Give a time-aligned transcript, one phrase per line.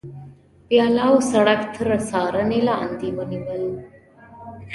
[0.69, 3.63] ویاله او سړک تر څارنې لاندې ونیول.